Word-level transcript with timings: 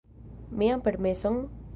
Mian 0.61 0.81
permeson? 0.87 1.37